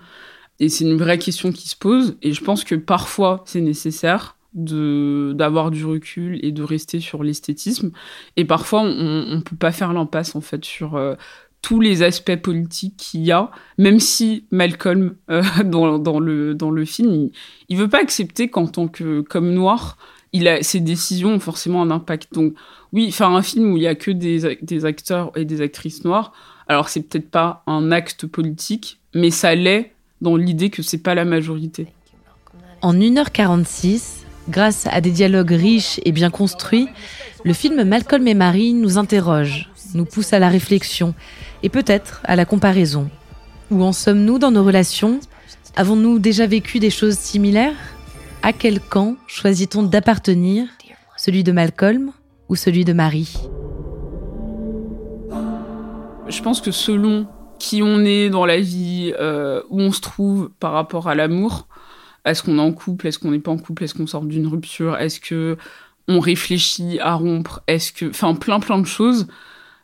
Et 0.61 0.69
c'est 0.69 0.85
une 0.85 0.97
vraie 0.97 1.19
question 1.19 1.53
qui 1.53 1.69
se 1.69 1.77
pose. 1.77 2.17
Et 2.23 2.33
je 2.33 2.43
pense 2.43 2.65
que 2.65 2.75
parfois 2.75 3.43
c'est 3.47 3.61
nécessaire 3.61 4.37
de 4.55 5.35
d'avoir 5.37 5.71
du 5.71 5.85
recul 5.85 6.41
et 6.43 6.51
de 6.51 6.63
rester 6.63 6.99
sur 7.01 7.23
l'esthétisme. 7.23 7.93
Et 8.37 8.45
parfois 8.45 8.83
on, 8.83 9.25
on 9.29 9.41
peut 9.43 9.57
pas 9.57 9.73
faire 9.73 9.93
l'impasse 9.93 10.35
en 10.35 10.41
fait 10.41 10.65
sur 10.65 10.97
euh, 10.97 11.15
tous 11.63 11.81
les 11.81 12.03
aspects 12.03 12.37
politiques 12.37 12.97
qu'il 12.97 13.23
y 13.23 13.33
a. 13.33 13.51
Même 13.79 14.01
si 14.01 14.47
Malcolm 14.51 15.17
euh, 15.31 15.43
dans, 15.65 15.99
dans 15.99 16.19
le 16.19 16.55
dans 16.55 16.71
le 16.71 16.85
film 16.85 17.13
il, 17.13 17.33
il 17.69 17.77
veut 17.77 17.89
pas 17.89 18.01
accepter 18.01 18.49
qu'en 18.49 18.67
tant 18.67 18.89
que 18.89 19.21
comme 19.21 19.53
noir 19.53 19.99
il 20.33 20.49
a 20.49 20.63
ses 20.63 20.81
décisions 20.81 21.35
ont 21.35 21.41
forcément 21.41 21.83
un 21.83 21.91
impact. 21.91 22.33
Donc 22.33 22.55
oui 22.93 23.13
faire 23.13 23.31
un 23.31 23.43
film 23.43 23.73
où 23.73 23.77
il 23.77 23.83
y 23.83 23.87
a 23.87 23.95
que 23.95 24.11
des, 24.11 24.59
des 24.63 24.85
acteurs 24.87 25.33
et 25.37 25.45
des 25.45 25.61
actrices 25.61 26.05
noires 26.05 26.33
alors 26.67 26.89
c'est 26.89 27.03
peut-être 27.03 27.31
pas 27.31 27.63
un 27.67 27.93
acte 27.93 28.27
politique 28.27 29.01
mais 29.15 29.31
ça 29.31 29.55
l'est 29.55 29.96
dans 30.21 30.37
l'idée 30.37 30.71
que 30.71 30.83
c'est 30.83 30.99
pas 30.99 31.15
la 31.15 31.25
majorité. 31.25 31.89
En 32.83 32.95
1h46 32.95 34.27
Grâce 34.49 34.87
à 34.91 35.01
des 35.01 35.11
dialogues 35.11 35.51
riches 35.51 36.01
et 36.05 36.13
bien 36.13 36.31
construits, 36.31 36.89
le 37.45 37.53
film 37.53 37.83
Malcolm 37.83 38.29
et 38.29 38.35
Marie 38.35 38.75
nous 38.75 38.97
interroge, 38.97 39.71
nous 39.95 40.05
pousse 40.05 40.33
à 40.33 40.39
la 40.39 40.49
réflexion 40.49 41.15
et 41.65 41.69
peut-être 41.69 42.21
à 42.25 42.37
la 42.37 42.45
comparaison. 42.45 43.11
Où 43.73 43.83
en 43.83 43.93
sommes-nous 43.93 44.39
dans 44.39 44.53
nos 44.53 44.63
relations? 44.63 45.19
Avons-nous 45.75 46.21
déjà 46.21 46.47
vécu 46.47 46.79
des 46.79 46.91
choses 46.91 47.19
similaires? 47.19 47.75
À 48.43 48.53
quel 48.53 48.79
camp 48.79 49.17
choisit-on 49.27 49.83
d'appartenir 49.83 50.69
Celui 51.17 51.43
de 51.43 51.51
Malcolm 51.51 52.13
ou 52.49 52.55
celui 52.55 52.85
de 52.85 52.93
Marie? 52.93 53.37
Je 56.29 56.43
pense 56.43 56.61
que 56.61 56.71
selon 56.71 57.27
qui 57.59 57.83
on 57.83 58.05
est 58.05 58.31
dans 58.31 58.47
la 58.47 58.61
vie, 58.61 59.13
euh, 59.19 59.63
où 59.71 59.81
on 59.81 59.93
se 59.93 60.01
trouve 60.01 60.51
par 60.61 60.73
rapport 60.73 61.09
à 61.09 61.15
l'amour, 61.15 61.69
est-ce 62.25 62.43
qu'on 62.43 62.59
est 62.59 62.63
en 62.63 62.73
couple? 62.73 63.07
Est-ce 63.07 63.19
qu'on 63.19 63.31
n'est 63.31 63.39
pas 63.39 63.53
en 63.53 63.59
couple? 63.59 63.85
Est-ce 63.85 63.95
qu'on 63.95 64.07
sort 64.07 64.25
d'une 64.25 64.47
rupture? 64.47 64.97
Est-ce 64.97 65.21
que 65.21 65.57
on 66.09 66.21
réfléchit 66.21 66.99
à 67.01 67.15
rompre? 67.15 67.63
Est-ce 67.67 67.93
que, 67.93 68.07
enfin, 68.07 68.35
plein 68.35 68.61
plein 68.61 68.79
de 68.79 68.87
choses. 68.87 69.27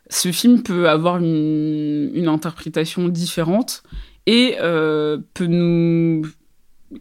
Ce 0.09 0.31
film 0.31 0.61
peut 0.61 0.89
avoir 0.89 1.17
une, 1.17 2.27
interprétation 2.27 3.07
différente 3.07 3.83
et 4.25 4.57
euh, 4.61 5.17
peut 5.33 5.47
nous 5.47 6.23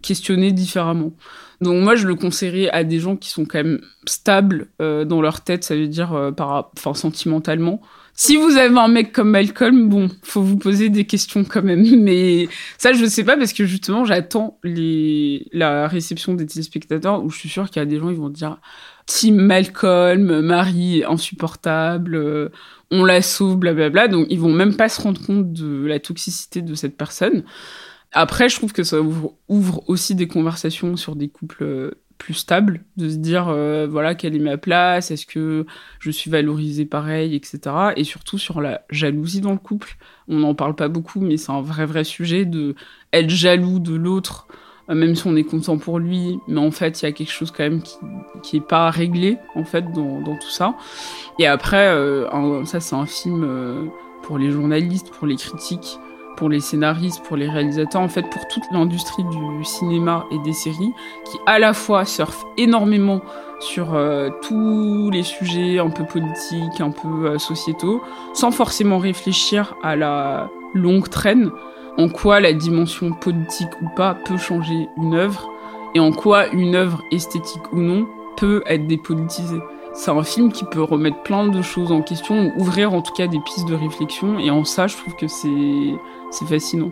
questionner 0.00 0.52
différemment. 0.52 1.12
Donc 1.60 1.82
moi, 1.82 1.94
je 1.96 2.06
le 2.06 2.14
conseillerais 2.14 2.70
à 2.70 2.84
des 2.84 2.98
gens 2.98 3.16
qui 3.16 3.28
sont 3.28 3.44
quand 3.44 3.58
même 3.58 3.80
stables 4.06 4.68
euh, 4.80 5.04
dans 5.04 5.20
leur 5.20 5.42
tête, 5.42 5.64
ça 5.64 5.76
veut 5.76 5.88
dire 5.88 6.12
enfin, 6.12 6.94
sentimentalement. 6.94 7.80
Si 8.14 8.36
vous 8.36 8.56
avez 8.56 8.78
un 8.78 8.88
mec 8.88 9.12
comme 9.12 9.30
Malcolm, 9.30 9.88
bon, 9.88 10.08
faut 10.22 10.42
vous 10.42 10.56
poser 10.56 10.90
des 10.90 11.06
questions 11.06 11.44
quand 11.44 11.62
même. 11.62 11.84
Mais 12.02 12.48
ça, 12.78 12.92
je 12.92 13.04
sais 13.06 13.24
pas 13.24 13.36
parce 13.36 13.52
que 13.52 13.64
justement, 13.64 14.04
j'attends 14.04 14.58
la 14.62 15.88
réception 15.88 16.34
des 16.34 16.46
téléspectateurs 16.46 17.24
où 17.24 17.30
je 17.30 17.38
suis 17.38 17.48
sûre 17.48 17.70
qu'il 17.70 17.80
y 17.80 17.82
a 17.82 17.86
des 17.86 17.98
gens 17.98 18.08
qui 18.08 18.16
vont 18.16 18.28
dire 18.28 18.58
Team 19.06 19.36
Malcolm, 19.36 20.40
Marie 20.40 21.04
insupportable, 21.04 22.14
euh, 22.14 22.48
on 22.90 23.04
la 23.04 23.22
sauve, 23.22 23.56
blablabla. 23.56 24.08
Donc 24.08 24.26
ils 24.30 24.38
vont 24.38 24.52
même 24.52 24.76
pas 24.76 24.88
se 24.88 25.00
rendre 25.00 25.24
compte 25.24 25.52
de 25.52 25.86
la 25.86 25.98
toxicité 25.98 26.62
de 26.62 26.74
cette 26.74 26.96
personne. 26.96 27.44
Après, 28.12 28.50
je 28.50 28.56
trouve 28.56 28.72
que 28.72 28.82
ça 28.82 29.00
ouvre, 29.00 29.34
ouvre 29.48 29.82
aussi 29.88 30.14
des 30.14 30.28
conversations 30.28 30.96
sur 30.96 31.16
des 31.16 31.28
couples 31.28 31.62
euh, 31.64 31.90
plus 32.18 32.34
stable, 32.34 32.84
de 32.96 33.08
se 33.08 33.16
dire 33.16 33.48
euh, 33.48 33.86
voilà 33.88 34.14
quelle 34.14 34.34
est 34.36 34.40
ma 34.40 34.56
place, 34.56 35.10
est-ce 35.10 35.26
que 35.26 35.66
je 35.98 36.10
suis 36.10 36.30
valorisée 36.30 36.84
pareil, 36.84 37.34
etc. 37.34 37.60
Et 37.96 38.04
surtout 38.04 38.38
sur 38.38 38.60
la 38.60 38.82
jalousie 38.90 39.40
dans 39.40 39.52
le 39.52 39.58
couple. 39.58 39.96
On 40.28 40.38
n'en 40.38 40.54
parle 40.54 40.74
pas 40.74 40.88
beaucoup, 40.88 41.20
mais 41.20 41.36
c'est 41.36 41.52
un 41.52 41.60
vrai 41.60 41.86
vrai 41.86 42.04
sujet 42.04 42.44
de 42.44 42.74
être 43.12 43.30
jaloux 43.30 43.78
de 43.78 43.94
l'autre, 43.94 44.46
euh, 44.90 44.94
même 44.94 45.14
si 45.14 45.26
on 45.26 45.36
est 45.36 45.44
content 45.44 45.78
pour 45.78 45.98
lui, 45.98 46.38
mais 46.48 46.60
en 46.60 46.70
fait 46.70 47.02
il 47.02 47.06
y 47.06 47.08
a 47.08 47.12
quelque 47.12 47.32
chose 47.32 47.50
quand 47.50 47.64
même 47.64 47.82
qui 47.82 47.96
qui 48.42 48.60
pas 48.60 48.90
réglé 48.90 49.38
en 49.54 49.64
fait 49.64 49.92
dans, 49.92 50.20
dans 50.20 50.36
tout 50.36 50.50
ça. 50.50 50.76
Et 51.38 51.46
après, 51.46 51.88
euh, 51.88 52.64
ça 52.64 52.80
c'est 52.80 52.96
un 52.96 53.06
film 53.06 53.90
pour 54.22 54.38
les 54.38 54.50
journalistes, 54.50 55.10
pour 55.10 55.26
les 55.26 55.36
critiques 55.36 55.98
pour 56.36 56.48
les 56.48 56.60
scénaristes, 56.60 57.22
pour 57.24 57.36
les 57.36 57.48
réalisateurs, 57.48 58.00
en 58.00 58.08
fait 58.08 58.28
pour 58.28 58.46
toute 58.48 58.64
l'industrie 58.72 59.24
du 59.24 59.64
cinéma 59.64 60.26
et 60.30 60.38
des 60.40 60.52
séries, 60.52 60.92
qui 61.24 61.38
à 61.46 61.58
la 61.58 61.72
fois 61.72 62.04
surfe 62.04 62.44
énormément 62.56 63.20
sur 63.60 63.94
euh, 63.94 64.30
tous 64.42 65.10
les 65.10 65.22
sujets 65.22 65.78
un 65.78 65.90
peu 65.90 66.04
politiques, 66.04 66.80
un 66.80 66.90
peu 66.90 67.26
euh, 67.26 67.38
sociétaux, 67.38 68.02
sans 68.34 68.50
forcément 68.50 68.98
réfléchir 68.98 69.76
à 69.82 69.94
la 69.94 70.50
longue 70.74 71.08
traîne, 71.08 71.50
en 71.98 72.08
quoi 72.08 72.40
la 72.40 72.52
dimension 72.52 73.12
politique 73.12 73.70
ou 73.82 73.88
pas 73.94 74.14
peut 74.14 74.38
changer 74.38 74.88
une 74.96 75.14
œuvre, 75.14 75.48
et 75.94 76.00
en 76.00 76.10
quoi 76.10 76.48
une 76.48 76.74
œuvre 76.74 77.02
esthétique 77.12 77.72
ou 77.72 77.78
non 77.78 78.06
peut 78.36 78.62
être 78.66 78.86
dépolitisée. 78.86 79.60
C'est 79.94 80.10
un 80.10 80.22
film 80.22 80.50
qui 80.50 80.64
peut 80.64 80.82
remettre 80.82 81.22
plein 81.22 81.48
de 81.48 81.60
choses 81.62 81.92
en 81.92 82.02
question, 82.02 82.46
ou 82.56 82.60
ouvrir 82.60 82.94
en 82.94 83.02
tout 83.02 83.12
cas 83.12 83.26
des 83.26 83.38
pistes 83.40 83.68
de 83.68 83.74
réflexion, 83.74 84.38
et 84.38 84.50
en 84.50 84.64
ça, 84.64 84.86
je 84.86 84.96
trouve 84.96 85.14
que 85.14 85.28
c'est 85.28 86.46
fascinant. 86.46 86.90